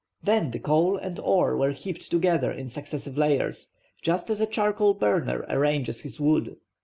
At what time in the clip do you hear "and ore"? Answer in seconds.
0.97-1.55